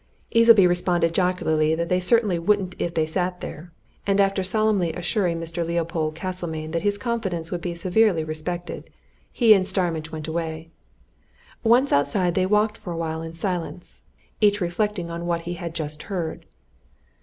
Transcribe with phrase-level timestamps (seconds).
[0.31, 3.71] Easleby responded jocularly that they certainly wouldn't if they sat there,
[4.07, 5.63] and after solemnly assuring Mr.
[5.63, 8.89] Leopold Castlemayne that his confidence would be severely respected,
[9.31, 10.71] he and Starmidge went away.
[11.63, 14.01] Once outside they walked for awhile in silence,
[14.39, 16.47] each reflecting on what he had just heard.